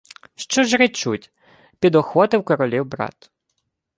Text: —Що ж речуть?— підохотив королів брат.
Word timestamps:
—Що 0.35 0.63
ж 0.63 0.77
речуть?— 0.77 1.31
підохотив 1.79 2.43
королів 2.43 2.85
брат. 2.85 3.31